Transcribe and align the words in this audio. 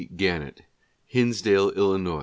Gannett: 0.15 0.63
Hinsdale, 1.05 1.71
III. 1.77 2.17